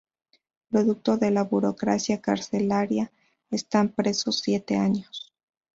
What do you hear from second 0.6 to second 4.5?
Producto de la burocracia carcelaria, están presos